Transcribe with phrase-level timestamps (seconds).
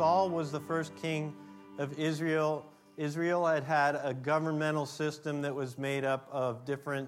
[0.00, 1.34] Saul was the first king
[1.76, 2.64] of Israel.
[2.96, 7.06] Israel had had a governmental system that was made up of different,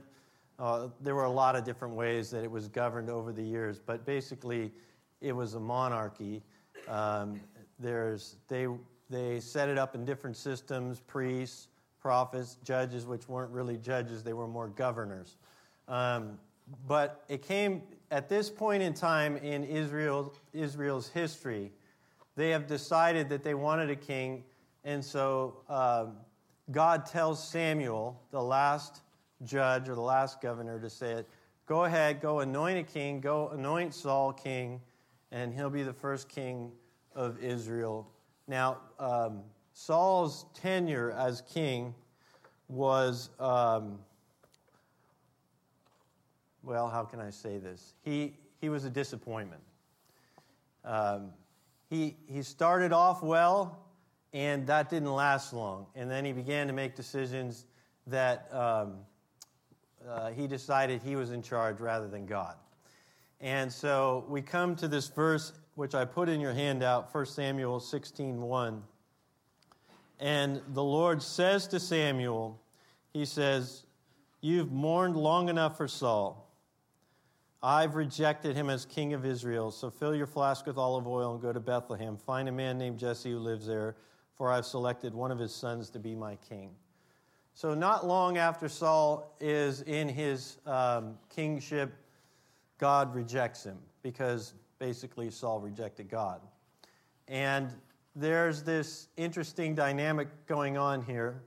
[0.59, 3.79] uh, there were a lot of different ways that it was governed over the years,
[3.79, 4.71] but basically
[5.23, 6.43] it was a monarchy.
[6.87, 7.41] Um,
[7.79, 8.67] there's, they,
[9.09, 11.69] they set it up in different systems priests,
[11.99, 15.39] prophets, judges, which weren't really judges, they were more governors.
[15.89, 16.39] Um,
[16.87, 21.73] but it came at this point in time in Israel, Israel's history,
[22.37, 24.45] they have decided that they wanted a king,
[24.85, 26.17] and so um,
[26.71, 29.03] God tells Samuel, the last
[29.45, 31.29] judge or the last governor, to say it.
[31.67, 34.81] Go ahead, go anoint a king, go anoint Saul king,
[35.31, 36.73] and he'll be the first king
[37.15, 38.11] of Israel.
[38.49, 41.95] Now, um, Saul's tenure as king
[42.69, 43.99] was, um,
[46.63, 47.95] well, how can I say this?
[48.03, 49.63] He, he was a disappointment.
[50.85, 51.31] Um,
[51.93, 53.79] he, he started off well,
[54.33, 55.85] and that didn't last long.
[55.95, 57.67] And then he began to make decisions
[58.07, 58.95] that um,
[60.09, 62.55] uh, he decided he was in charge rather than God.
[63.43, 67.79] And so we come to this verse, which I put in your handout, 1 Samuel
[67.79, 68.83] 16 1.
[70.19, 72.59] And the Lord says to Samuel,
[73.13, 73.85] He says,
[74.41, 76.52] You've mourned long enough for Saul.
[77.63, 79.71] I've rejected him as king of Israel.
[79.71, 82.17] So fill your flask with olive oil and go to Bethlehem.
[82.17, 83.97] Find a man named Jesse who lives there,
[84.35, 86.71] for I've selected one of his sons to be my king.
[87.55, 91.93] So, not long after Saul is in his um, kingship,
[92.79, 96.41] God rejects him because basically Saul rejected God.
[97.29, 97.69] And
[98.17, 101.43] there's this interesting dynamic going on here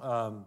[0.00, 0.44] um,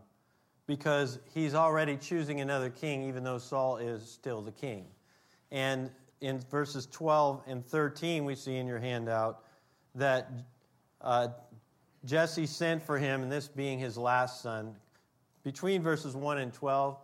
[0.67, 4.85] because he's already choosing another king, even though Saul is still the king.
[5.51, 5.89] And
[6.21, 9.43] in verses 12 and 13, we see in your handout
[9.95, 10.31] that
[11.01, 11.29] uh,
[12.05, 14.75] Jesse sent for him, and this being his last son.
[15.43, 16.97] Between verses 1 and 12,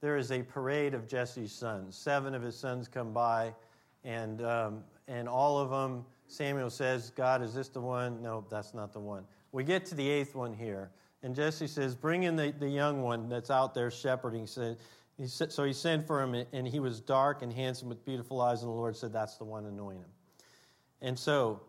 [0.00, 1.96] there is a parade of Jesse's sons.
[1.96, 3.54] Seven of his sons come by,
[4.04, 8.22] and, um, and all of them Samuel says, God, is this the one?
[8.22, 9.24] No, that's not the one.
[9.52, 10.90] We get to the eighth one here.
[11.22, 14.46] And Jesse says, Bring in the, the young one that's out there shepherding.
[14.46, 14.74] So
[15.18, 18.62] he, so he sent for him, and he was dark and handsome with beautiful eyes.
[18.62, 20.10] And the Lord said, That's the one, anoint him.
[21.00, 21.60] And so,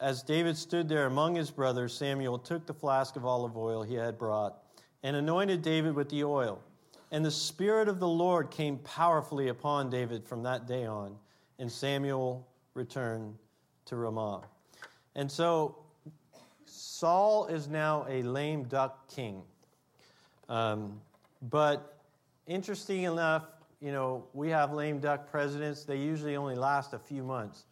[0.00, 3.94] as David stood there among his brothers, Samuel took the flask of olive oil he
[3.94, 4.58] had brought
[5.02, 6.60] and anointed David with the oil.
[7.12, 11.16] And the Spirit of the Lord came powerfully upon David from that day on.
[11.58, 13.36] And Samuel returned
[13.84, 14.42] to Ramah.
[15.14, 15.76] And so
[16.66, 19.42] Saul is now a lame duck king.
[20.48, 21.00] Um,
[21.42, 21.93] but
[22.46, 23.44] interesting enough,
[23.80, 27.66] you know, we have lame duck presidents, they usually only last a few months.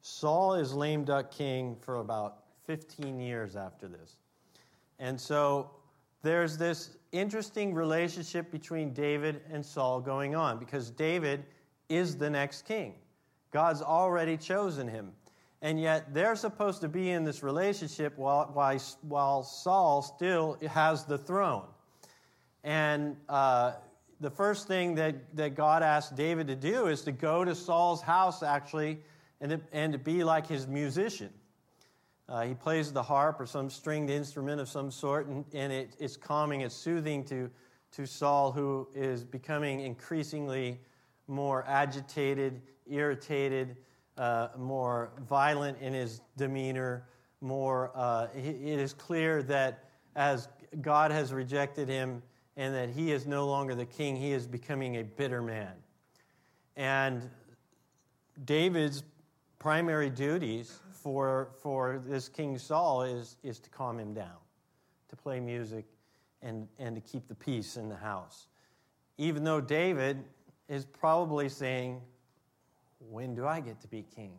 [0.00, 4.16] Saul is lame duck king for about 15 years after this.
[4.98, 5.70] And so
[6.22, 11.44] there's this interesting relationship between David and Saul going on because David
[11.88, 12.94] is the next king.
[13.50, 15.12] God's already chosen him.
[15.60, 18.46] And yet they're supposed to be in this relationship while,
[19.02, 21.64] while Saul still has the throne.
[22.62, 23.72] And uh,
[24.20, 28.02] the first thing that, that God asked David to do is to go to Saul's
[28.02, 28.98] house, actually,
[29.40, 31.30] and to, and to be like his musician.
[32.28, 35.94] Uh, he plays the harp or some stringed instrument of some sort, and, and it,
[35.98, 37.50] it's calming, it's soothing to,
[37.92, 40.78] to Saul, who is becoming increasingly
[41.26, 43.76] more agitated, irritated,
[44.18, 47.06] uh, more violent in his demeanor,
[47.40, 49.84] more, uh, it is clear that
[50.16, 50.48] as
[50.80, 52.22] God has rejected him
[52.58, 55.72] and that he is no longer the king, he is becoming a bitter man.
[56.76, 57.30] And
[58.44, 59.04] David's
[59.60, 64.36] primary duties for, for this King Saul is, is to calm him down,
[65.08, 65.84] to play music,
[66.42, 68.48] and, and to keep the peace in the house.
[69.18, 70.24] Even though David
[70.68, 72.00] is probably saying,
[73.08, 74.32] when do I get to be king?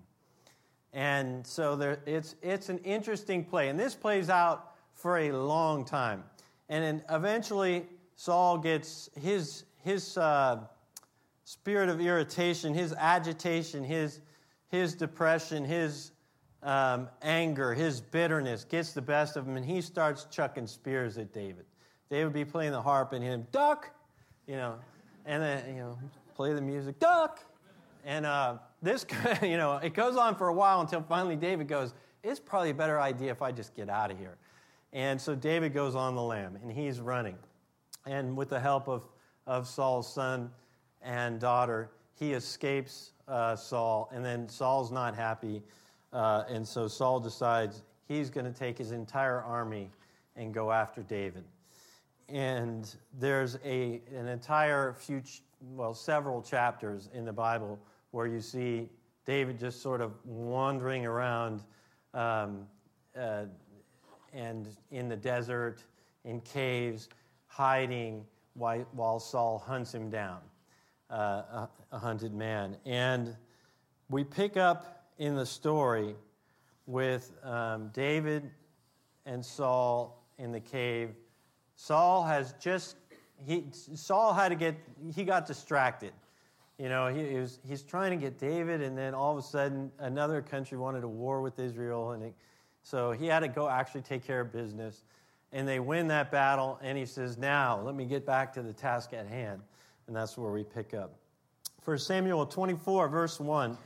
[0.92, 3.69] And so there, it's, it's an interesting play.
[3.69, 6.25] And this plays out for a long time.
[6.68, 7.86] And then eventually,
[8.19, 10.60] Saul gets his, his uh,
[11.45, 14.19] spirit of irritation, his agitation, his,
[14.68, 16.12] his depression, his
[16.62, 21.31] um, anger, his bitterness gets the best of him, and he starts chucking spears at
[21.31, 21.63] David.
[22.10, 23.89] David would be playing the harp, and him, duck,
[24.48, 24.75] you know,
[25.25, 25.98] and then, you know,
[26.36, 27.39] play the music, duck,
[28.04, 29.06] and uh, this,
[29.42, 32.74] you know, it goes on for a while until finally David goes, it's probably a
[32.74, 34.36] better idea if I just get out of here.
[34.92, 37.38] And so David goes on the lam and he's running.
[38.10, 39.04] And with the help of,
[39.46, 40.50] of Saul's son
[41.04, 44.10] and daughter, he escapes uh, Saul.
[44.12, 45.62] And then Saul's not happy.
[46.12, 49.92] Uh, and so Saul decides he's going to take his entire army
[50.36, 51.44] and go after David.
[52.28, 55.22] And there's a, an entire few,
[55.76, 57.78] well, several chapters in the Bible
[58.10, 58.90] where you see
[59.26, 61.62] David just sort of wandering around
[62.16, 62.66] um,
[63.16, 63.44] uh,
[64.34, 65.84] and in the desert,
[66.26, 67.10] in caves,
[67.50, 70.40] hiding while, Saul hunts him down,
[71.10, 72.78] uh, a, a hunted man.
[72.86, 73.36] And
[74.10, 76.16] we pick up in the story
[76.86, 78.50] with um, David
[79.25, 81.10] and Saul in the cave.
[81.75, 82.96] Saul has just
[83.46, 84.75] he Saul had to get
[85.13, 86.12] he got distracted.
[86.78, 89.48] You know, he, he, was he's trying to get David, and then all of a
[89.48, 92.34] sudden another country wanted a war with Israel, and it,
[92.81, 95.04] so he had to go actually take care of business.
[95.51, 98.74] And they win that battle, and he says, "Now let me get back to the
[98.74, 99.62] task at hand,"
[100.07, 101.16] and that's where we pick up.
[101.81, 103.78] For Samuel 24, verse one.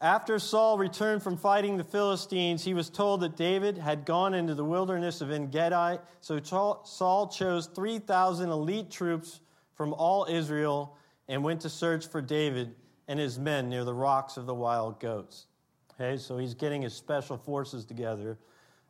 [0.00, 4.54] After Saul returned from fighting the Philistines, he was told that David had gone into
[4.54, 5.98] the wilderness of En Gedi.
[6.20, 9.40] So Saul chose 3,000 elite troops
[9.74, 10.96] from all Israel
[11.26, 12.76] and went to search for David
[13.08, 15.46] and his men near the rocks of the wild goats.
[15.94, 18.38] Okay, so he's getting his special forces together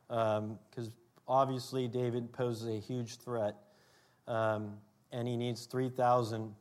[0.07, 0.93] because um,
[1.29, 3.55] obviously David poses a huge threat,
[4.27, 4.73] um,
[5.11, 6.53] and he needs 3,000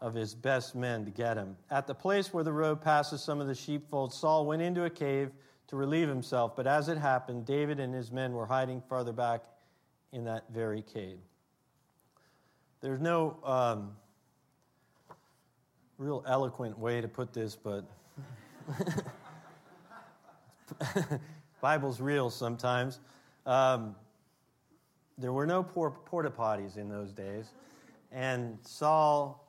[0.00, 1.56] of his best men to get him.
[1.70, 4.90] At the place where the road passes some of the sheepfolds, Saul went into a
[4.90, 5.30] cave
[5.68, 9.44] to relieve himself, but as it happened, David and his men were hiding farther back
[10.12, 11.18] in that very cave.
[12.80, 13.92] There's no um,
[15.96, 17.84] real eloquent way to put this, but
[21.60, 23.00] Bible's real sometimes.
[23.46, 23.94] Um,
[25.18, 27.52] there were no porta potties in those days,
[28.12, 29.44] and Saul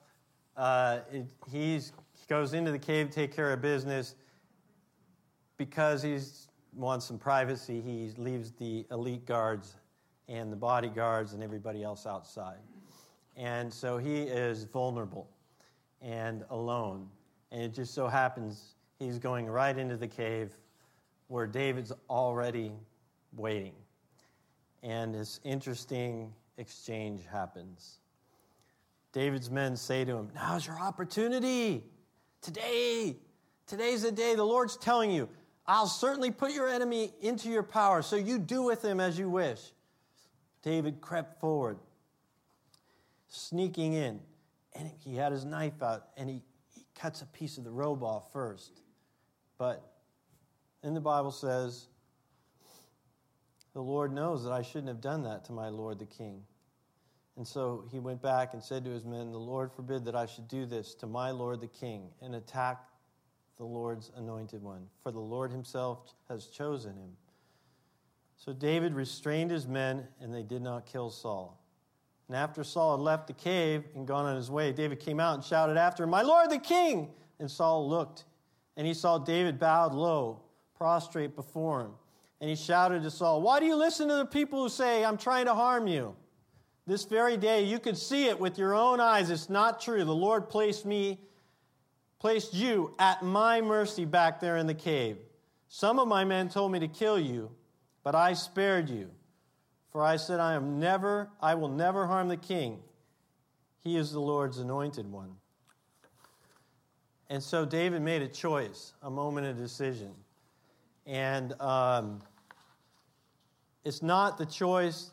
[0.57, 1.81] uh, it, he
[2.29, 4.15] goes into the cave to take care of business
[5.57, 6.17] because he
[6.73, 7.81] wants some privacy.
[7.81, 9.75] He leaves the elite guards
[10.27, 12.57] and the bodyguards and everybody else outside.
[13.35, 15.29] And so he is vulnerable
[16.01, 17.09] and alone.
[17.51, 20.51] And it just so happens he's going right into the cave
[21.27, 22.71] where David's already
[23.35, 23.73] waiting.
[24.85, 27.97] And this interesting exchange happens.
[29.13, 31.83] David's men say to him, Now's your opportunity.
[32.41, 33.15] Today,
[33.65, 34.35] today's the day.
[34.35, 35.27] The Lord's telling you,
[35.65, 39.27] I'll certainly put your enemy into your power, so you do with him as you
[39.27, 39.59] wish.
[40.61, 41.79] David crept forward,
[43.27, 44.19] sneaking in,
[44.73, 46.43] and he had his knife out, and he,
[46.75, 48.81] he cuts a piece of the robe off first.
[49.57, 49.83] But
[50.83, 51.87] then the Bible says,
[53.75, 56.41] The Lord knows that I shouldn't have done that to my Lord the king.
[57.35, 60.25] And so he went back and said to his men, The Lord forbid that I
[60.25, 62.85] should do this to my Lord the king and attack
[63.57, 67.17] the Lord's anointed one, for the Lord himself has chosen him.
[68.37, 71.61] So David restrained his men, and they did not kill Saul.
[72.29, 75.35] And after Saul had left the cave and gone on his way, David came out
[75.35, 77.09] and shouted after him, My Lord the king!
[77.39, 78.23] And Saul looked,
[78.77, 80.43] and he saw David bowed low,
[80.77, 81.91] prostrate before him.
[82.45, 85.17] And he shouted to Saul, Why do you listen to the people who say, I'm
[85.17, 86.15] trying to harm you?
[86.85, 89.31] This very day, you could see it with your own eyes.
[89.31, 90.05] It's not true.
[90.05, 91.19] The Lord placed me,
[92.19, 95.17] placed you at my mercy back there in the cave.
[95.69, 97.49] Some of my men told me to kill you,
[98.03, 99.09] but I spared you.
[99.91, 102.77] For I said, I am never, I will never harm the king.
[103.83, 105.31] He is the Lord's anointed one.
[107.27, 110.11] And so David made a choice, a moment of decision.
[111.07, 112.21] And um,
[113.85, 115.11] it's not the choice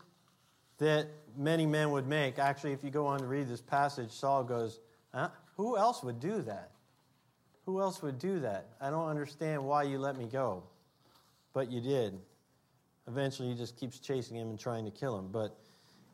[0.79, 2.38] that many men would make.
[2.38, 4.81] Actually, if you go on to read this passage, Saul goes,
[5.14, 5.29] huh?
[5.57, 6.71] Who else would do that?
[7.67, 8.67] Who else would do that?
[8.81, 10.64] I don't understand why you let me go.
[11.52, 12.19] But you did.
[13.07, 15.29] Eventually, he just keeps chasing him and trying to kill him.
[15.31, 15.57] But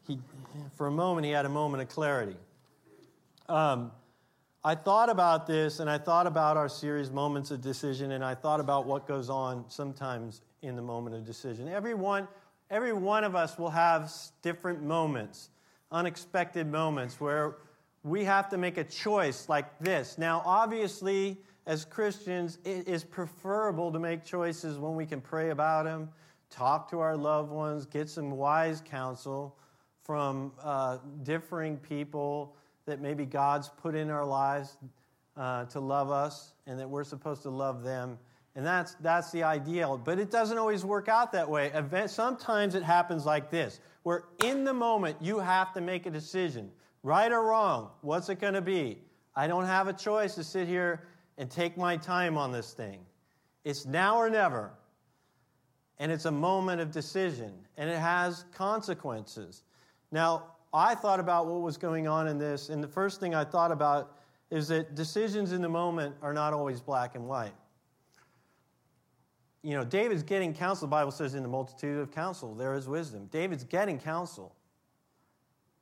[0.06, 0.18] he,
[0.76, 2.36] for a moment, he had a moment of clarity.
[3.48, 3.92] Um,
[4.64, 8.34] I thought about this and I thought about our series, Moments of Decision, and I
[8.34, 11.68] thought about what goes on sometimes in the moment of decision.
[11.68, 12.26] Everyone,
[12.70, 15.50] Every one of us will have different moments,
[15.90, 17.56] unexpected moments where
[18.02, 20.18] we have to make a choice like this.
[20.18, 25.84] Now, obviously, as Christians, it is preferable to make choices when we can pray about
[25.84, 26.10] them,
[26.50, 29.56] talk to our loved ones, get some wise counsel
[30.02, 32.54] from uh, differing people
[32.86, 34.76] that maybe God's put in our lives
[35.36, 38.18] uh, to love us and that we're supposed to love them
[38.58, 39.96] and that's, that's the ideal.
[39.96, 41.70] But it doesn't always work out that way.
[42.08, 46.68] Sometimes it happens like this where in the moment you have to make a decision
[47.04, 47.90] right or wrong.
[48.00, 48.98] What's it going to be?
[49.36, 51.04] I don't have a choice to sit here
[51.36, 52.98] and take my time on this thing.
[53.64, 54.72] It's now or never.
[55.98, 59.62] and it's a moment of decision, and it has consequences.
[60.12, 63.44] Now, I thought about what was going on in this, and the first thing I
[63.44, 64.16] thought about
[64.50, 67.52] is that decisions in the moment are not always black and white.
[69.62, 70.86] You know, David's getting counsel.
[70.86, 73.26] The Bible says, in the multitude of counsel, there is wisdom.
[73.30, 74.54] David's getting counsel.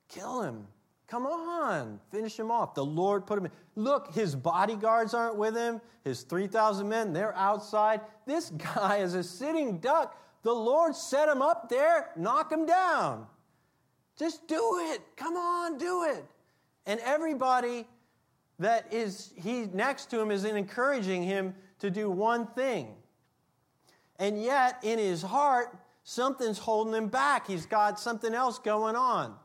[0.09, 0.67] Kill him.
[1.07, 2.73] Come on, finish him off.
[2.73, 3.51] The Lord put him in.
[3.75, 5.79] Look, his bodyguards aren't with him.
[6.03, 8.01] His 3,000 men, they're outside.
[8.25, 10.21] This guy is a sitting duck.
[10.43, 13.25] The Lord set him up there, knock him down.
[14.17, 15.01] Just do it.
[15.15, 16.25] Come on, do it.
[16.85, 17.87] And everybody
[18.59, 22.95] that is he next to him is encouraging him to do one thing.
[24.19, 27.47] And yet, in his heart, something's holding him back.
[27.47, 29.35] He's got something else going on.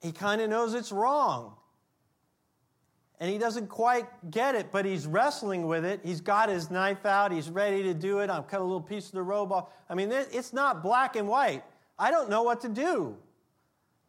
[0.00, 1.54] He kind of knows it's wrong.
[3.20, 6.00] And he doesn't quite get it, but he's wrestling with it.
[6.04, 7.30] He's got his knife out.
[7.30, 8.28] He's ready to do it.
[8.28, 9.68] I've cut a little piece of the robe off.
[9.88, 11.62] I mean, it's not black and white.
[11.98, 13.16] I don't know what to do.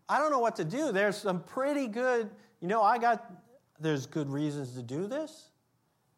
[0.09, 0.91] I don't know what to do.
[0.91, 2.29] There's some pretty good,
[2.61, 3.31] you know, I got,
[3.79, 5.49] there's good reasons to do this,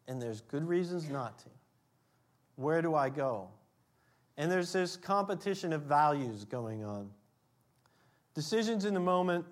[0.08, 1.50] and there's good reasons not to.
[2.58, 3.50] Where do I go?
[4.36, 7.08] And there's this competition of values going on.
[8.34, 9.44] Decisions in the moment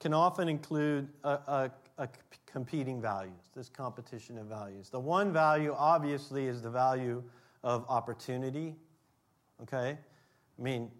[0.00, 2.08] can often include a, a, a
[2.46, 4.90] competing values, this competition of values.
[4.90, 7.22] The one value, obviously, is the value
[7.62, 8.74] of opportunity.
[9.62, 9.96] Okay?
[9.96, 10.90] I mean,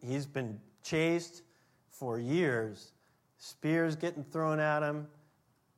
[0.00, 1.42] he's been chased
[1.90, 2.92] for years,
[3.38, 5.08] spears getting thrown at him,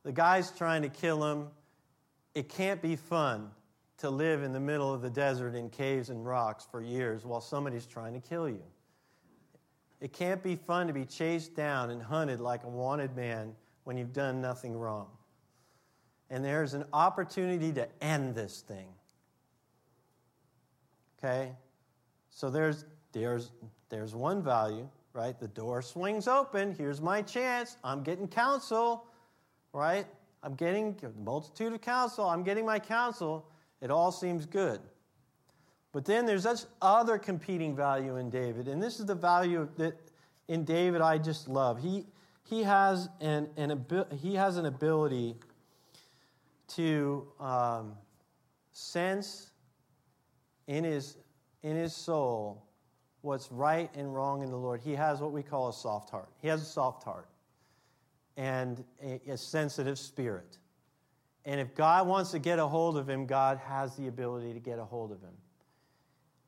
[0.03, 1.47] the guy's trying to kill him.
[2.35, 3.49] It can't be fun
[3.99, 7.41] to live in the middle of the desert in caves and rocks for years while
[7.41, 8.63] somebody's trying to kill you.
[10.01, 13.53] It can't be fun to be chased down and hunted like a wanted man
[13.83, 15.07] when you've done nothing wrong.
[16.29, 18.87] And there's an opportunity to end this thing.
[21.17, 21.51] Okay?
[22.29, 23.51] So there's, there's,
[23.89, 25.37] there's one value, right?
[25.37, 26.73] The door swings open.
[26.77, 27.75] Here's my chance.
[27.83, 29.05] I'm getting counsel,
[29.73, 30.05] right?
[30.43, 32.25] I'm getting a multitude of counsel.
[32.25, 33.45] I'm getting my counsel.
[33.81, 34.81] It all seems good.
[35.91, 39.99] But then there's this other competing value in David, and this is the value that
[40.47, 41.79] in David I just love.
[41.81, 42.05] He,
[42.43, 43.85] he, has, an, an,
[44.21, 45.35] he has an ability
[46.69, 47.93] to um,
[48.71, 49.51] sense
[50.67, 51.17] in his,
[51.63, 52.63] in his soul
[53.21, 54.81] what's right and wrong in the Lord.
[54.81, 56.29] He has what we call a soft heart.
[56.41, 57.27] He has a soft heart
[58.37, 60.57] and a, a sensitive spirit.
[61.49, 64.59] And if God wants to get a hold of him, God has the ability to
[64.59, 65.33] get a hold of him.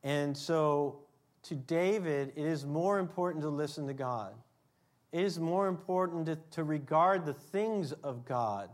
[0.04, 1.00] And so
[1.42, 4.32] to David, it is more important to listen to God.
[5.10, 8.70] It is more important to, to regard the things of God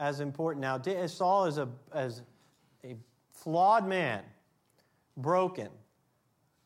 [0.00, 0.60] as important.
[0.60, 2.22] Now, Saul is a, as
[2.82, 2.96] a
[3.30, 4.24] flawed man,
[5.16, 5.68] broken,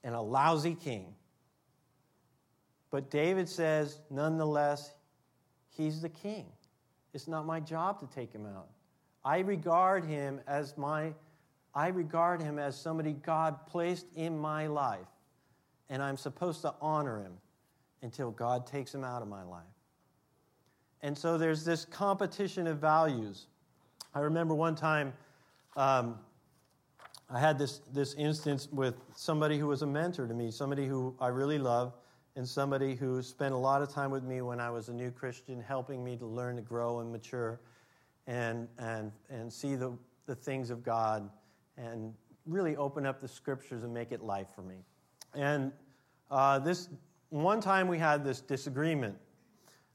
[0.03, 1.15] and a lousy king.
[2.91, 4.95] But David says, nonetheless,
[5.77, 6.47] he's the king.
[7.13, 8.69] It's not my job to take him out.
[9.29, 11.13] I regard him as my
[11.75, 15.07] I regard him as somebody God placed in my life,
[15.91, 17.35] and I'm supposed to honor him
[18.01, 19.77] until God takes him out of my life.
[21.03, 23.49] And so there's this competition of values.
[24.15, 25.13] I remember one time
[25.77, 26.19] um,
[27.29, 31.15] I had this, this instance with somebody who was a mentor to me, somebody who
[31.21, 31.93] I really love,
[32.35, 35.11] and somebody who spent a lot of time with me when I was a new
[35.11, 37.61] Christian, helping me to learn to grow and mature
[38.29, 39.93] and, and, and see the,
[40.27, 41.29] the things of God
[41.77, 42.15] and
[42.47, 44.77] really open up the scriptures and make it life for me.
[45.35, 45.73] And
[46.31, 46.91] uh, this
[47.31, 49.17] one time we had this disagreement.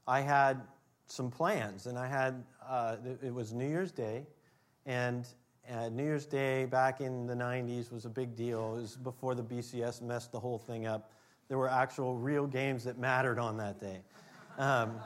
[0.06, 0.60] I had
[1.06, 4.26] some plans, and I had uh, it was New Year's Day,
[4.84, 5.26] and
[5.70, 8.76] uh, New Year's Day back in the 90s was a big deal.
[8.76, 11.10] It was before the BCS messed the whole thing up.
[11.48, 14.00] There were actual real games that mattered on that day.
[14.58, 14.98] Um,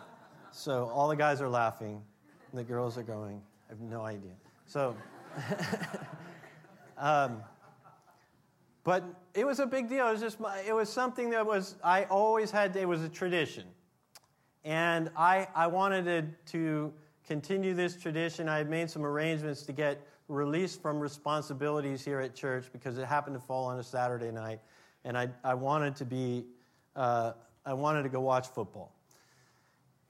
[0.50, 2.02] so all the guys are laughing,
[2.52, 4.32] the girls are going, I have no idea.
[4.66, 4.96] So.
[6.98, 7.42] Um,
[8.84, 10.08] but it was a big deal.
[10.08, 12.74] It was just it was something that was I always had.
[12.74, 13.64] It was a tradition,
[14.64, 16.92] and I I wanted to
[17.26, 18.48] continue this tradition.
[18.48, 23.06] I had made some arrangements to get released from responsibilities here at church because it
[23.06, 24.60] happened to fall on a Saturday night,
[25.04, 26.46] and I I wanted to be
[26.96, 27.32] uh,
[27.64, 28.92] I wanted to go watch football,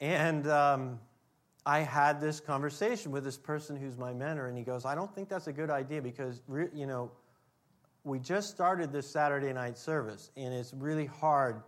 [0.00, 0.47] and.
[0.49, 1.00] Um,
[1.67, 5.15] I had this conversation with this person who's my mentor, and he goes, I don't
[5.15, 7.11] think that's a good idea because, you know,
[8.05, 11.62] we just started this Saturday night service, and it's really hard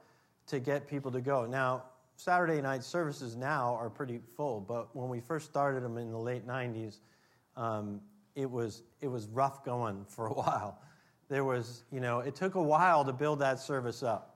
[0.47, 1.44] to get people to go.
[1.44, 1.85] Now,
[2.16, 6.18] Saturday night services now are pretty full, but when we first started them in the
[6.18, 7.00] late 90s,
[7.56, 8.00] um,
[8.35, 10.80] it, was, it was rough going for a while.
[11.28, 14.29] there was, you know, it took a while to build that service up.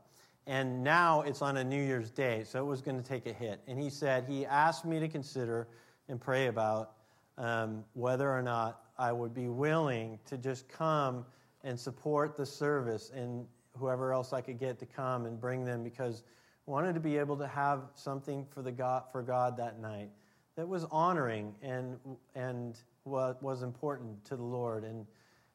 [0.47, 3.33] And now it's on a New Year's Day, so it was going to take a
[3.33, 3.61] hit.
[3.67, 5.69] And he said, he asked me to consider
[6.09, 6.93] and pray about
[7.39, 11.25] um, whether or not I would be willing to just come
[11.63, 13.47] and support the service and
[13.79, 16.23] whoever else I could get to come and bring them because
[16.67, 20.11] I wanted to be able to have something for, the God, for God that night
[20.57, 21.99] that was honoring and,
[22.35, 24.85] and what was important to the Lord.
[24.85, 25.07] And,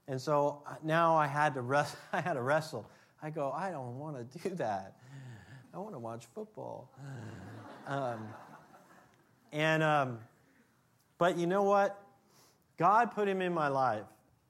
[0.07, 2.89] and so uh, now I had, to wrestle, I had to wrestle.
[3.21, 4.95] I go, I don't want to do that.
[5.73, 6.89] I want to watch football.
[7.87, 8.27] Um,
[9.51, 10.19] and, um,
[11.17, 12.01] but you know what?
[12.77, 14.05] God put him in my life.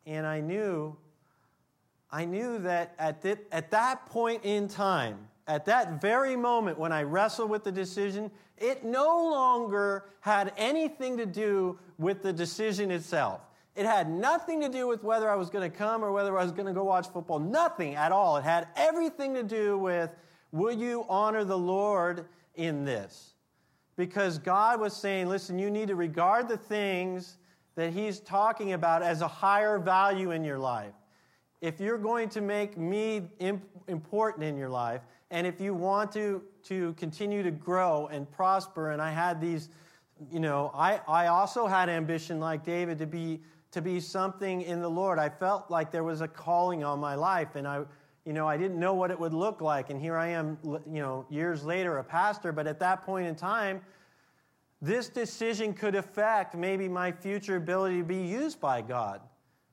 [0.06, 0.96] And I knew,
[2.12, 6.92] I knew that at, the, at that point in time, at that very moment when
[6.92, 12.92] I wrestled with the decision, it no longer had anything to do with the decision
[12.92, 13.42] itself.
[13.80, 16.44] It had nothing to do with whether I was going to come or whether I
[16.44, 17.40] was going to go watch football.
[17.40, 18.36] Nothing at all.
[18.36, 20.10] It had everything to do with
[20.52, 23.36] will you honor the Lord in this?
[23.96, 27.38] Because God was saying, listen, you need to regard the things
[27.76, 30.94] that He's talking about as a higher value in your life.
[31.62, 33.30] If you're going to make me
[33.88, 38.92] important in your life, and if you want to, to continue to grow and prosper,
[38.92, 39.70] and I had these,
[40.30, 43.40] you know, I, I also had ambition like David to be,
[43.72, 45.20] to be something in the Lord.
[45.20, 47.84] I felt like there was a calling on my life, and I,
[48.26, 49.90] you know, I didn't know what it would look like.
[49.90, 53.36] And here I am, you know, years later, a pastor, but at that point in
[53.36, 53.82] time,
[54.82, 59.22] this decision could affect maybe my future ability to be used by God.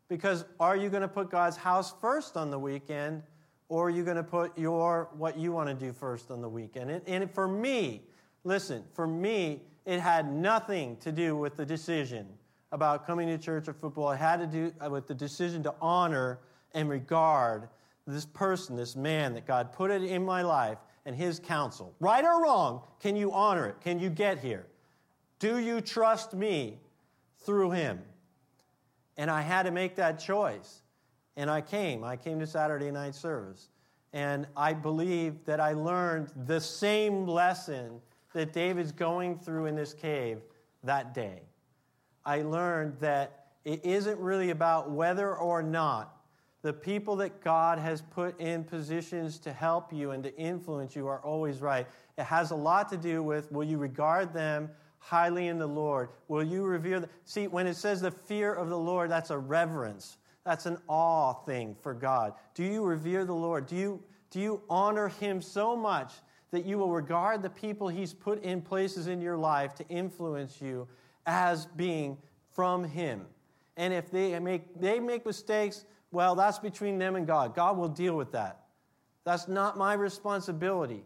[0.09, 3.23] Because are you going to put God's house first on the weekend?
[3.69, 6.49] or are you going to put your what you want to do first on the
[6.49, 6.91] weekend?
[6.91, 8.03] And, and for me,
[8.45, 12.27] listen, for me, it had nothing to do with the decision
[12.73, 14.11] about coming to church or football.
[14.13, 16.41] Had to do uh, with the decision to honor
[16.75, 17.69] and regard
[18.07, 21.95] this person, this man that God put it in my life and his counsel.
[22.01, 23.81] Right or wrong, can you honor it?
[23.81, 24.67] Can you get here?
[25.39, 26.79] Do you trust me
[27.45, 28.01] through him?
[29.17, 30.83] And I had to make that choice.
[31.37, 32.05] And I came.
[32.05, 33.71] I came to Saturday night service.
[34.13, 38.01] And I believe that I learned the same lesson
[38.33, 40.39] that David's going through in this cave
[40.85, 41.41] that day.
[42.27, 46.17] I learned that it isn't really about whether or not
[46.63, 51.07] the people that God has put in positions to help you and to influence you
[51.07, 51.87] are always right.
[52.19, 56.09] It has a lot to do with will you regard them highly in the Lord?
[56.27, 57.11] Will you revere them?
[57.25, 60.19] See, when it says the fear of the Lord, that's a reverence.
[60.45, 62.35] That's an awe thing for God.
[62.55, 63.67] Do you revere the Lord?
[63.67, 66.13] Do you, do you honor Him so much
[66.51, 70.61] that you will regard the people He's put in places in your life to influence
[70.61, 70.89] you
[71.27, 72.17] as being
[72.53, 73.27] from Him?
[73.77, 77.55] And if they make, they make mistakes, well, that's between them and God.
[77.55, 78.61] God will deal with that.
[79.25, 81.05] That's not my responsibility.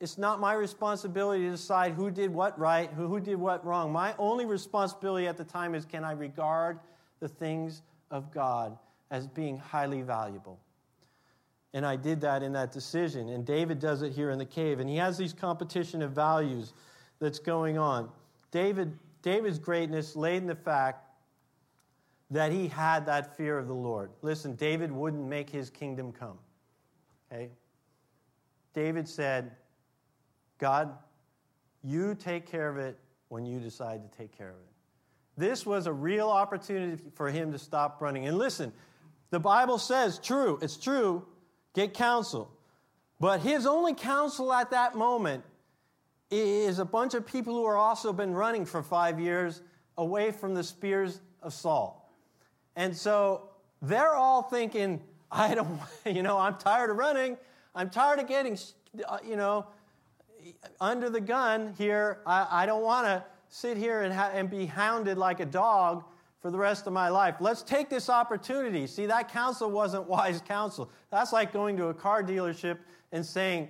[0.00, 3.92] It's not my responsibility to decide who did what right, who, who did what wrong.
[3.92, 6.80] My only responsibility at the time is can I regard
[7.20, 8.76] the things of God
[9.10, 10.58] as being highly valuable.
[11.72, 13.28] And I did that in that decision.
[13.28, 14.80] And David does it here in the cave.
[14.80, 16.72] And he has these competition of values
[17.20, 18.08] that's going on.
[18.50, 21.06] David, David's greatness lay in the fact
[22.30, 24.10] that he had that fear of the Lord.
[24.22, 26.38] Listen, David wouldn't make his kingdom come.
[27.30, 27.50] Okay?
[28.72, 29.52] David said,
[30.58, 30.92] God,
[31.82, 34.70] you take care of it when you decide to take care of it.
[35.36, 38.26] This was a real opportunity for him to stop running.
[38.26, 38.72] And listen,
[39.30, 41.24] the Bible says, true, it's true,
[41.74, 42.50] get counsel.
[43.18, 45.44] But his only counsel at that moment
[46.30, 49.62] is a bunch of people who are also been running for five years
[49.98, 52.14] away from the spears of Saul.
[52.76, 53.48] And so
[53.82, 57.36] they're all thinking, I don't, you know, I'm tired of running.
[57.74, 58.58] I'm tired of getting,
[59.06, 59.66] uh, you know,
[60.80, 62.20] under the gun here.
[62.26, 66.04] I, I don't want to sit here and, ha- and be hounded like a dog
[66.40, 67.36] for the rest of my life.
[67.40, 68.86] Let's take this opportunity.
[68.86, 70.90] See, that counsel wasn't wise counsel.
[71.10, 72.78] That's like going to a car dealership
[73.12, 73.68] and saying,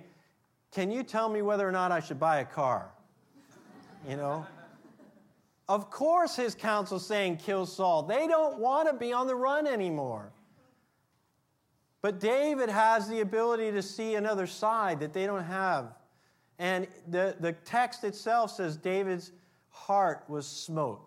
[0.71, 2.89] Can you tell me whether or not I should buy a car?
[4.09, 4.45] You know?
[5.67, 8.03] of course, his counsel's saying, Kill Saul.
[8.03, 10.31] They don't want to be on the run anymore.
[12.01, 15.93] But David has the ability to see another side that they don't have.
[16.57, 19.31] And the, the text itself says David's
[19.69, 21.01] heart was smote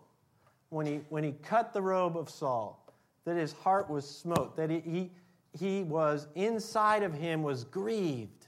[0.70, 2.86] when he, when he cut the robe of Saul,
[3.24, 5.10] that his heart was smote, that he, he,
[5.58, 8.43] he was inside of him was grieved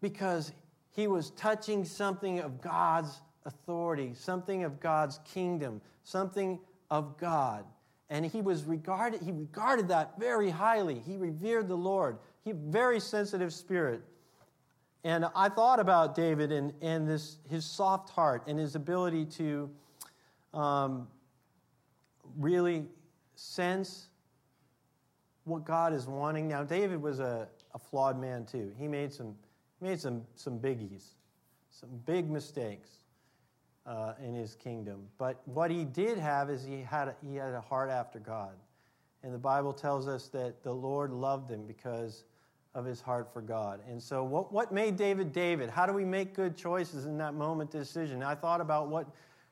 [0.00, 0.52] because
[0.92, 6.58] he was touching something of God's authority, something of God's kingdom, something
[6.90, 7.64] of God.
[8.08, 10.98] And he was regarded, he regarded that very highly.
[10.98, 12.18] He revered the Lord.
[12.44, 14.02] He very sensitive spirit.
[15.04, 19.70] And I thought about David and, and this, his soft heart and his ability to
[20.52, 21.08] um,
[22.36, 22.84] really
[23.34, 24.08] sense
[25.44, 26.48] what God is wanting.
[26.48, 28.72] Now, David was a, a flawed man too.
[28.76, 29.34] He made some,
[29.80, 31.14] made some, some biggies,
[31.70, 32.90] some big mistakes
[33.86, 35.06] uh, in his kingdom.
[35.18, 38.54] But what he did have is he had, a, he had a heart after God.
[39.22, 42.24] And the Bible tells us that the Lord loved him because
[42.74, 43.80] of his heart for God.
[43.88, 45.68] And so, what, what made David David?
[45.68, 48.22] How do we make good choices in that moment decision?
[48.22, 49.08] I thought about what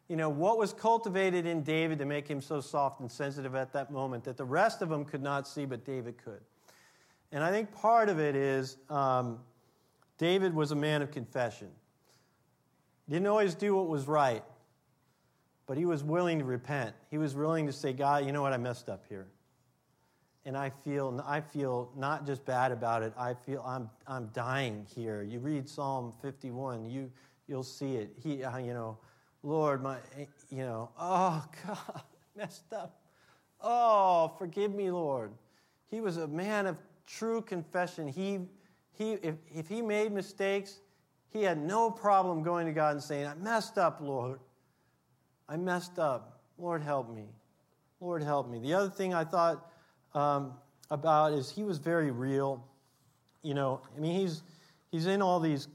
[0.08, 3.72] you know, what was cultivated in David to make him so soft and sensitive at
[3.74, 6.40] that moment that the rest of them could not see, but David could.
[7.30, 9.38] And I think part of it is um,
[10.18, 11.68] David was a man of confession.
[13.08, 14.44] Didn't always do what was right,
[15.66, 16.94] but he was willing to repent.
[17.10, 19.28] He was willing to say, God, you know what, I messed up here.
[20.44, 24.86] And I feel, I feel not just bad about it, I feel I'm, I'm dying
[24.94, 25.22] here.
[25.22, 27.10] You read Psalm 51, you,
[27.46, 28.12] you'll see it.
[28.22, 28.98] He, uh, you know,
[29.42, 29.96] Lord, my,
[30.50, 32.02] you know, oh, God,
[32.36, 33.00] messed up.
[33.60, 35.32] Oh, forgive me, Lord.
[35.90, 36.76] He was a man of
[37.06, 38.06] true confession.
[38.06, 38.40] He,
[38.98, 40.80] he, if, if he made mistakes,
[41.30, 44.40] he had no problem going to God and saying, I messed up, Lord.
[45.48, 46.42] I messed up.
[46.58, 47.26] Lord, help me.
[48.00, 48.58] Lord, help me.
[48.58, 49.70] The other thing I thought
[50.14, 50.54] um,
[50.90, 52.64] about is he was very real.
[53.42, 54.42] You know, I mean, he's,
[54.90, 55.68] he's in all these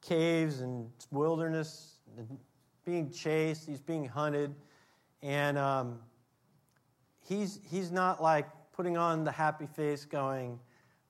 [0.00, 2.38] caves and wilderness and
[2.86, 4.54] being chased, he's being hunted,
[5.22, 5.98] and um,
[7.28, 10.58] he's, he's not like putting on the happy face going,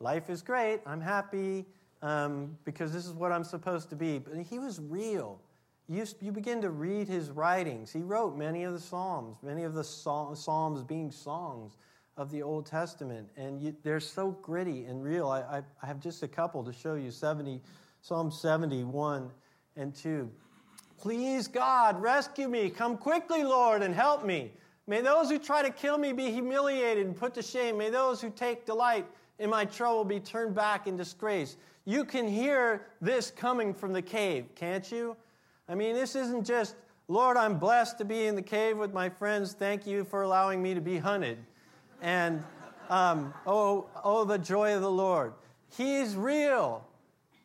[0.01, 1.65] Life is great, I'm happy,
[2.03, 4.19] um, because this is what I'm supposed to be.
[4.19, 5.41] But he was real.
[5.89, 7.93] You, you begin to read his writings.
[7.93, 11.77] He wrote many of the Psalms, many of the Psalms being songs
[12.17, 15.29] of the Old Testament, and you, they're so gritty and real.
[15.29, 17.61] I, I, I have just a couple to show you 70,
[18.01, 19.31] Psalm 71
[19.77, 20.31] and 2.
[20.99, 22.71] Please, God, rescue me.
[22.71, 24.53] Come quickly, Lord, and help me.
[24.87, 27.77] May those who try to kill me be humiliated and put to shame.
[27.77, 29.05] May those who take delight
[29.38, 31.57] in my trouble be turned back in disgrace.
[31.85, 35.16] You can hear this coming from the cave, can't you?
[35.68, 36.77] I mean, this isn't just,
[37.09, 39.53] Lord, I'm blessed to be in the cave with my friends.
[39.53, 41.38] Thank you for allowing me to be hunted.
[42.03, 42.42] And,
[42.88, 45.33] um, oh, oh, the joy of the Lord.
[45.77, 46.85] He's real.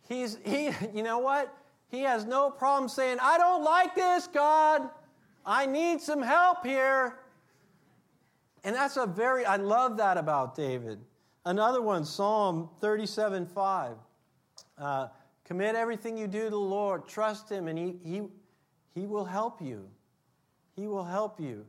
[0.07, 1.55] He's, he, you know what?
[1.89, 4.89] He has no problem saying, I don't like this, God.
[5.45, 7.17] I need some help here.
[8.63, 10.99] And that's a very, I love that about David.
[11.45, 13.95] Another one, Psalm 37 5.
[14.77, 15.07] Uh,
[15.43, 18.21] commit everything you do to the Lord, trust Him, and he, he,
[18.93, 19.87] he will help you.
[20.75, 21.65] He will help you.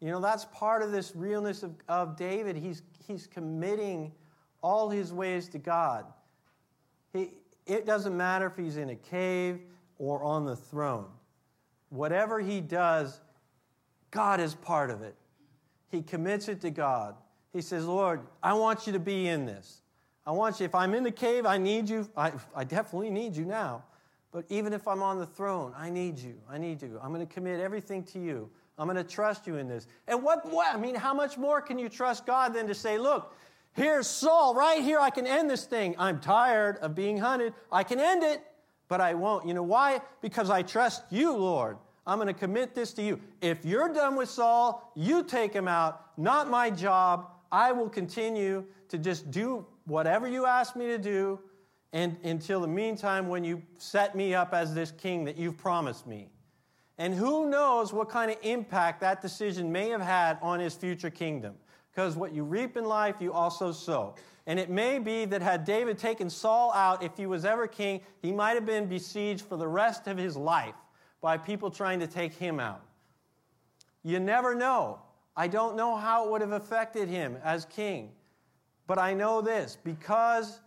[0.00, 2.56] You know, that's part of this realness of, of David.
[2.56, 4.12] He's, he's committing
[4.62, 6.04] all his ways to God.
[7.12, 7.30] He,
[7.66, 9.60] it doesn't matter if he's in a cave
[9.98, 11.06] or on the throne.
[11.88, 13.20] Whatever he does,
[14.10, 15.16] God is part of it.
[15.90, 17.16] He commits it to God.
[17.56, 19.80] He says, Lord, I want you to be in this.
[20.26, 22.06] I want you, if I'm in the cave, I need you.
[22.16, 23.82] I, I definitely need you now.
[24.30, 26.34] But even if I'm on the throne, I need you.
[26.50, 27.00] I need you.
[27.02, 28.50] I'm going to commit everything to you.
[28.76, 29.86] I'm going to trust you in this.
[30.06, 32.98] And what, what, I mean, how much more can you trust God than to say,
[32.98, 33.34] look,
[33.76, 34.98] Here's Saul right here.
[34.98, 35.94] I can end this thing.
[35.98, 37.52] I'm tired of being hunted.
[37.70, 38.42] I can end it,
[38.88, 39.46] but I won't.
[39.46, 40.00] You know why?
[40.22, 41.76] Because I trust you, Lord.
[42.06, 43.20] I'm going to commit this to you.
[43.42, 46.16] If you're done with Saul, you take him out.
[46.16, 47.28] Not my job.
[47.50, 51.40] I will continue to just do whatever you ask me to do
[51.92, 56.06] and until the meantime when you set me up as this king that you've promised
[56.06, 56.28] me.
[56.98, 61.10] And who knows what kind of impact that decision may have had on his future
[61.10, 61.54] kingdom
[61.90, 64.14] because what you reap in life, you also sow.
[64.46, 68.00] And it may be that had David taken Saul out, if he was ever king,
[68.20, 70.74] he might have been besieged for the rest of his life
[71.22, 72.82] by people trying to take him out.
[74.02, 75.00] You never know.
[75.36, 78.10] I don't know how it would have affected him as king.
[78.86, 80.60] But I know this because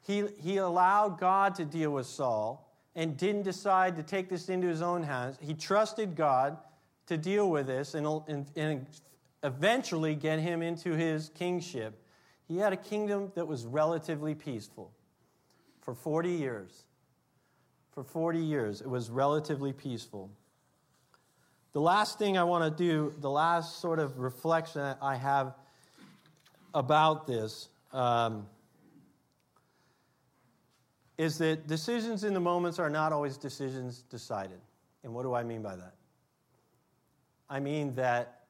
[0.00, 4.68] he, he allowed God to deal with Saul and didn't decide to take this into
[4.68, 6.56] his own hands, he trusted God
[7.06, 8.86] to deal with this and, and, and
[9.42, 12.00] eventually get him into his kingship,
[12.46, 14.92] he had a kingdom that was relatively peaceful
[15.80, 16.84] for 40 years.
[17.92, 20.30] For 40 years, it was relatively peaceful.
[21.74, 25.54] The last thing I want to do, the last sort of reflection I have
[26.72, 28.46] about this, um,
[31.18, 34.60] is that decisions in the moments are not always decisions decided.
[35.02, 35.94] And what do I mean by that?
[37.50, 38.42] I mean that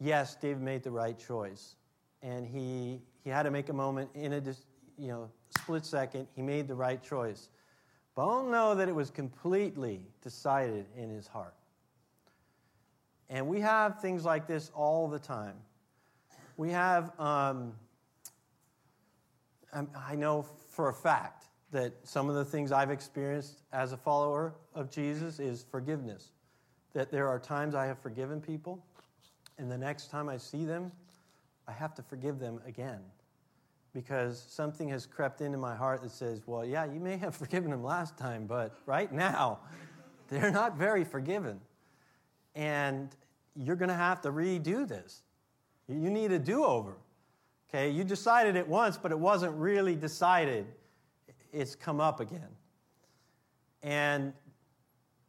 [0.00, 1.76] yes, David made the right choice.
[2.22, 4.42] And he, he had to make a moment in a
[4.98, 6.26] you know, split second.
[6.34, 7.50] He made the right choice.
[8.16, 11.54] But I don't know that it was completely decided in his heart.
[13.30, 15.54] And we have things like this all the time.
[16.56, 17.74] We have, um,
[19.72, 24.54] I know for a fact that some of the things I've experienced as a follower
[24.74, 26.32] of Jesus is forgiveness.
[26.94, 28.82] That there are times I have forgiven people,
[29.58, 30.90] and the next time I see them,
[31.66, 33.00] I have to forgive them again.
[33.92, 37.70] Because something has crept into my heart that says, well, yeah, you may have forgiven
[37.70, 39.58] them last time, but right now,
[40.28, 41.60] they're not very forgiven.
[42.58, 43.08] And
[43.54, 45.22] you're going to have to redo this.
[45.86, 46.96] You need a do over.
[47.70, 50.66] Okay, you decided it once, but it wasn't really decided.
[51.52, 52.48] It's come up again.
[53.82, 54.32] And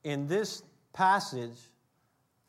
[0.04, 1.58] in this passage,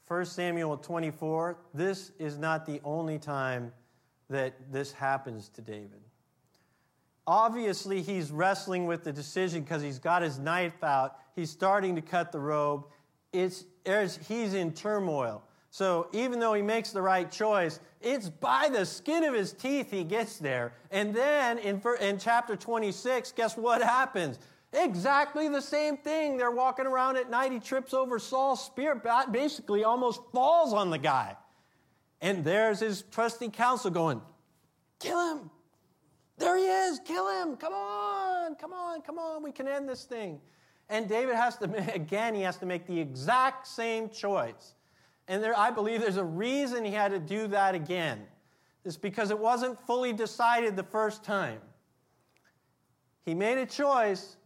[0.09, 3.73] 1 Samuel 24, this is not the only time
[4.29, 6.01] that this happens to David.
[7.27, 11.19] Obviously, he's wrestling with the decision because he's got his knife out.
[11.37, 12.87] He's starting to cut the robe.
[13.33, 15.43] It's, he's in turmoil.
[15.71, 19.91] So even though he makes the right choice, it's by the skin of his teeth
[19.91, 20.73] he gets there.
[20.91, 24.39] And then in, in chapter 26, guess what happens?
[24.73, 26.37] Exactly the same thing.
[26.37, 27.53] They're walking around at night.
[27.53, 31.37] He trips over Saul's spear, basically almost falls on the guy.
[32.21, 34.21] And there's his trusty counsel going,
[34.99, 35.51] Kill him.
[36.37, 37.01] There he is.
[37.05, 37.57] Kill him.
[37.57, 38.55] Come on.
[38.57, 39.01] Come on.
[39.03, 39.43] Come on.
[39.43, 40.41] We can end this thing.
[40.91, 44.75] And David has to, again, he has to make the exact same choice.
[45.29, 48.27] And there, I believe there's a reason he had to do that again.
[48.85, 51.61] It's because it wasn't fully decided the first time.
[53.25, 54.37] He made a choice,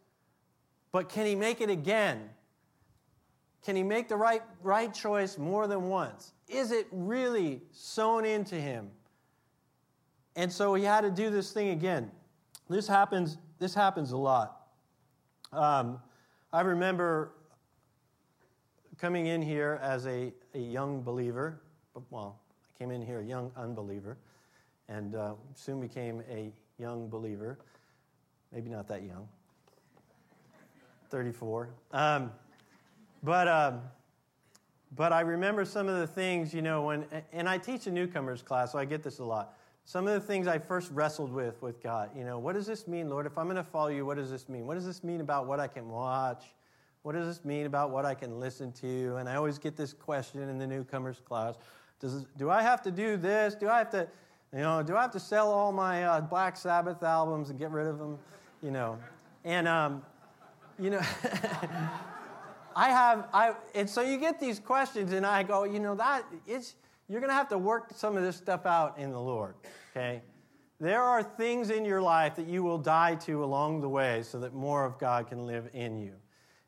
[0.93, 2.29] but can he make it again?
[3.65, 6.35] Can he make the right, right choice more than once?
[6.49, 8.91] Is it really sewn into him?
[10.37, 12.11] And so he had to do this thing again.
[12.69, 14.67] This happens, this happens a lot.
[15.53, 16.01] Um,
[16.55, 17.33] I remember
[18.97, 21.59] coming in here as a, a young believer,
[22.11, 22.39] well,
[22.73, 24.17] I came in here a young unbeliever,
[24.89, 27.59] and uh, soon became a young believer.
[28.53, 29.27] Maybe not that young,
[31.11, 31.71] 34.
[31.91, 32.31] Um,
[33.25, 33.81] but, um,
[34.95, 38.43] but I remember some of the things, you know, when, and I teach a newcomers
[38.43, 39.57] class, so I get this a lot.
[39.87, 42.89] Some of the things I first wrestled with with God, you know, what does this
[42.89, 43.27] mean, Lord?
[43.27, 44.67] If I'm going to follow you, what does this mean?
[44.67, 46.45] What does this mean about what I can watch?
[47.03, 49.17] What does this mean about what I can listen to?
[49.17, 51.57] And I always get this question in the newcomers class
[52.01, 53.55] Does, Do I have to do this?
[53.55, 54.09] Do I have to,
[54.55, 57.71] you know, do I have to sell all my uh, Black Sabbath albums and get
[57.71, 58.19] rid of them?
[58.63, 58.99] You know,
[59.45, 60.03] and, um,
[60.79, 61.01] you know,
[62.77, 66.25] I have, I, and so you get these questions, and I go, you know, that,
[66.47, 66.75] it's,
[67.09, 69.55] you're going to have to work some of this stuff out in the Lord,
[69.91, 70.23] okay?
[70.81, 74.41] There are things in your life that you will die to along the way so
[74.41, 76.13] that more of God can live in you.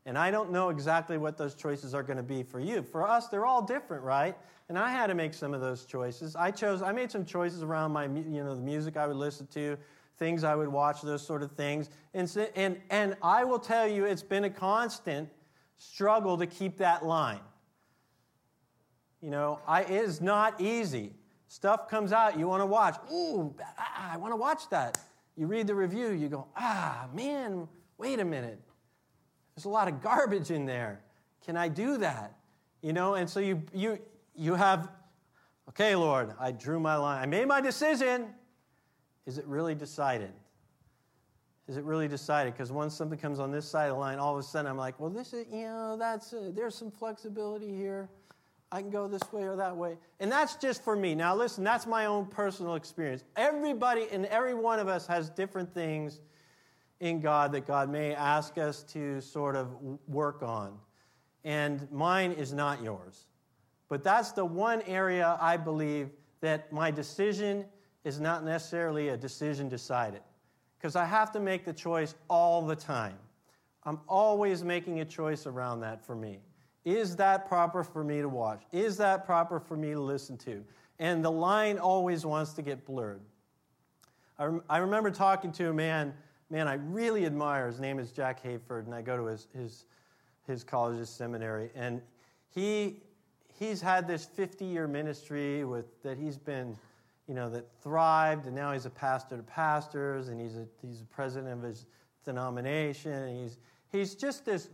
[0.05, 2.83] And I don't know exactly what those choices are going to be for you.
[2.83, 4.37] For us, they're all different, right?
[4.69, 6.37] And I had to make some of those choices.
[6.37, 9.49] I chose, I made some choices around my, you know, the music I would listen
[9.49, 9.77] to,
[10.19, 11.91] things I would watch, those sort of things.
[12.15, 15.29] And, and, and I will tell you, it's been a constant
[15.77, 17.41] struggle to keep that line.
[19.27, 21.13] You know, I, it is not easy.
[21.49, 22.95] Stuff comes out, you want to watch.
[23.13, 24.99] Ooh, ah, I want to watch that.
[25.37, 27.67] You read the review, you go, ah, man,
[27.99, 28.61] wait a minute.
[29.57, 31.01] There's a lot of garbage in there.
[31.45, 32.37] Can I do that?
[32.83, 33.99] You know, and so you, you,
[34.37, 34.91] you have,
[35.71, 37.21] okay, Lord, I drew my line.
[37.21, 38.29] I made my decision.
[39.27, 40.31] Is it really decided?
[41.67, 42.53] Is it really decided?
[42.53, 44.79] Because once something comes on this side of the line, all of a sudden I'm
[44.79, 48.09] like, well, this is, you know, that's, uh, there's some flexibility here.
[48.73, 49.97] I can go this way or that way.
[50.19, 51.15] And that's just for me.
[51.15, 53.23] Now, listen, that's my own personal experience.
[53.37, 56.21] Everybody and every one of us has different things
[57.01, 59.69] in God that God may ask us to sort of
[60.09, 60.79] work on.
[61.45, 63.27] And mine is not yours.
[63.89, 67.67] But that's the one area I believe that my decision
[68.05, 70.23] is not necessarily a decision decided.
[70.79, 73.17] Because I have to make the choice all the time.
[73.85, 76.41] I'm always making a choice around that for me.
[76.87, 78.63] Is that proper for me to watch?
[78.73, 80.65] Is that proper for me to listen to?
[80.99, 83.21] And the line always wants to get blurred.
[84.39, 86.15] I, rem- I remember talking to a man
[86.51, 87.67] man I really admire.
[87.67, 89.85] His name is Jack Hayford, and I go to his, his,
[90.47, 91.71] his college, his seminary.
[91.75, 92.01] And
[92.55, 93.03] he,
[93.59, 96.77] he's had this 50 year ministry with, that he's been,
[97.27, 101.01] you know, that thrived, and now he's a pastor to pastors, and he's a, he's
[101.01, 101.87] a president of his
[102.25, 103.59] denomination, and he's,
[103.97, 104.69] he's just this,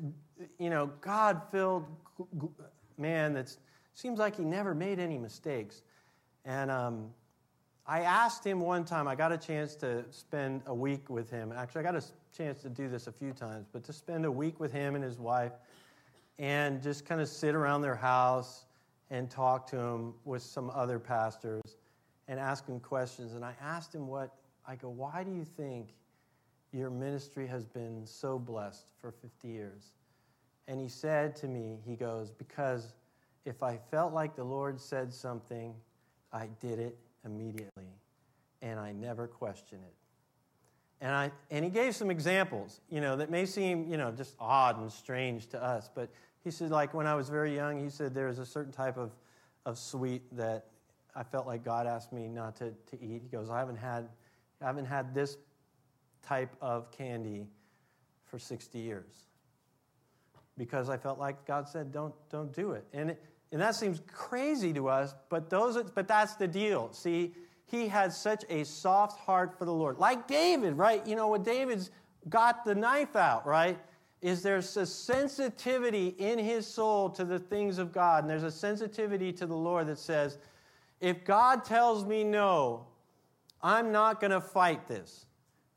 [0.58, 1.86] you know, God filled
[2.98, 3.56] man that
[3.94, 5.82] seems like he never made any mistakes.
[6.44, 7.10] And um,
[7.86, 11.52] I asked him one time, I got a chance to spend a week with him.
[11.52, 12.04] Actually, I got a
[12.36, 15.04] chance to do this a few times, but to spend a week with him and
[15.04, 15.52] his wife
[16.38, 18.64] and just kind of sit around their house
[19.10, 21.76] and talk to him with some other pastors
[22.28, 23.34] and ask him questions.
[23.34, 24.34] And I asked him what,
[24.66, 25.88] I go, why do you think
[26.72, 29.92] your ministry has been so blessed for 50 years?
[30.68, 32.94] And he said to me, he goes, because
[33.44, 35.74] if I felt like the Lord said something,
[36.32, 37.88] I did it immediately,
[38.62, 39.94] and I never question it.
[41.00, 44.36] And, I, and he gave some examples, you know, that may seem, you know, just
[44.38, 45.90] odd and strange to us.
[45.92, 46.10] But
[46.44, 48.96] he said, like when I was very young, he said there was a certain type
[48.96, 49.10] of,
[49.66, 50.66] of sweet that
[51.14, 53.20] I felt like God asked me not to, to eat.
[53.22, 54.08] He goes, I haven't had,
[54.60, 55.36] I haven't had this
[56.26, 57.46] type of candy
[58.24, 59.26] for 60 years
[60.56, 62.84] because I felt like God said, don't, don't do it.
[62.92, 66.90] And it, and that seems crazy to us, but, those, but that's the deal.
[66.92, 67.34] See,
[67.66, 69.98] he had such a soft heart for the Lord.
[69.98, 71.06] Like David, right?
[71.06, 71.90] You know, when David's
[72.28, 73.78] got the knife out, right?
[74.22, 78.50] Is there's a sensitivity in his soul to the things of God, and there's a
[78.50, 80.38] sensitivity to the Lord that says,
[81.00, 82.86] if God tells me no,
[83.60, 85.26] I'm not going to fight this,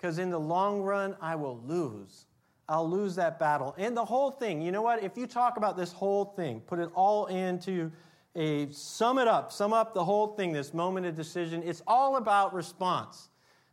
[0.05, 2.27] because in the long run, I will lose.
[2.69, 3.73] I'll lose that battle.
[3.75, 5.03] And the whole thing, you know what?
[5.03, 7.91] If you talk about this whole thing, put it all into
[8.35, 12.17] a sum it up, sum up the whole thing, this moment of decision, it's all
[12.17, 13.29] about response.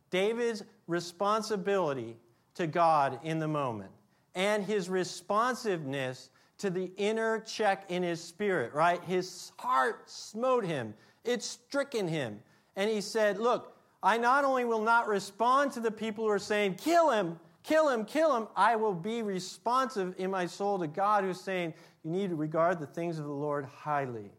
[0.09, 2.17] David's responsibility
[2.55, 3.91] to God in the moment
[4.33, 9.03] and his responsiveness to the inner check in his spirit, right?
[9.03, 12.39] His heart smote him, it stricken him.
[12.75, 13.72] And he said, Look,
[14.03, 17.87] I not only will not respond to the people who are saying, Kill him, kill
[17.87, 22.11] him, kill him, I will be responsive in my soul to God who's saying, You
[22.11, 24.29] need to regard the things of the Lord highly.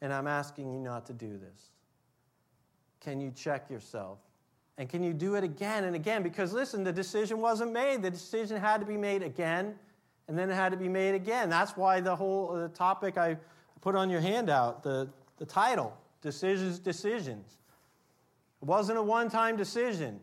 [0.00, 1.70] And I'm asking you not to do this.
[3.00, 4.18] Can you check yourself?
[4.78, 6.22] And can you do it again and again?
[6.22, 8.02] Because listen, the decision wasn't made.
[8.02, 9.74] The decision had to be made again,
[10.28, 11.48] and then it had to be made again.
[11.48, 13.36] That's why the whole the topic I
[13.80, 17.58] put on your handout, the, the title, Decisions, Decisions.
[18.66, 20.18] Wasn't a one time decision.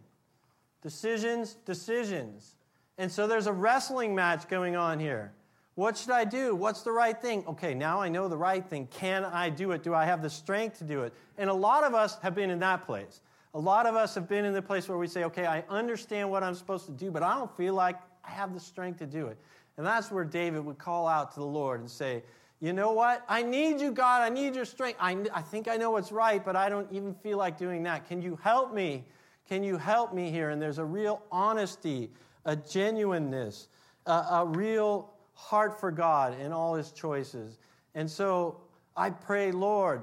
[0.82, 2.56] Decisions, decisions.
[2.98, 5.32] And so there's a wrestling match going on here.
[5.76, 6.54] What should I do?
[6.54, 7.46] What's the right thing?
[7.48, 8.88] Okay, now I know the right thing.
[8.88, 9.82] Can I do it?
[9.82, 11.14] Do I have the strength to do it?
[11.38, 13.22] And a lot of us have been in that place.
[13.56, 16.30] A lot of us have been in the place where we say, okay, I understand
[16.30, 19.06] what I'm supposed to do, but I don't feel like I have the strength to
[19.06, 19.38] do it.
[19.78, 22.24] And that's where David would call out to the Lord and say,
[22.64, 23.26] you know what?
[23.28, 24.22] I need you, God.
[24.22, 24.98] I need your strength.
[25.02, 28.08] I, I think I know what's right, but I don't even feel like doing that.
[28.08, 29.04] Can you help me?
[29.50, 30.50] Can you help me here?
[30.50, 32.10] And there's a real honesty,
[32.46, 33.68] a genuineness,
[34.06, 37.58] a, a real heart for God in all his choices.
[37.96, 38.62] And so
[38.96, 40.02] I pray, Lord,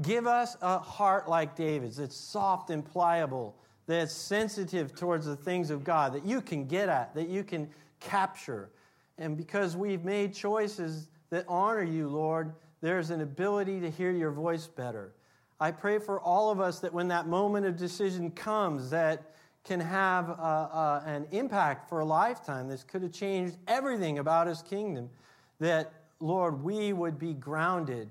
[0.00, 3.54] give us a heart like David's that's soft and pliable,
[3.86, 7.68] that's sensitive towards the things of God, that you can get at, that you can
[8.00, 8.70] capture.
[9.18, 14.30] And because we've made choices that honor you, Lord, there's an ability to hear your
[14.30, 15.12] voice better.
[15.58, 19.80] I pray for all of us that when that moment of decision comes, that can
[19.80, 22.68] have uh, uh, an impact for a lifetime.
[22.68, 25.10] This could have changed everything about his kingdom.
[25.58, 28.10] That, Lord, we would be grounded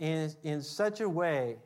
[0.00, 1.58] in, in such a way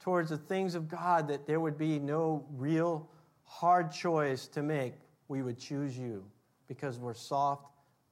[0.00, 3.06] towards the things of God that there would be no real
[3.44, 4.94] hard choice to make.
[5.28, 6.24] We would choose you
[6.68, 7.66] because we're soft,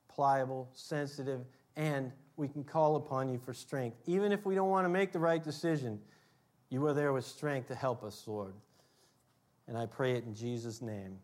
[0.08, 1.40] pliable, sensitive,
[1.76, 3.96] and we can call upon you for strength.
[4.06, 6.00] Even if we don't want to make the right decision,
[6.68, 8.54] you are there with strength to help us, Lord.
[9.68, 11.18] And I pray it in Jesus' name.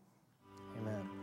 [0.79, 1.22] Amen.